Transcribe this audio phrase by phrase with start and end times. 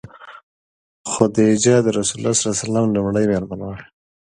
[1.11, 2.33] خدیجه د رسول الله
[2.89, 3.75] ﷺ لومړنۍ مېرمن وه.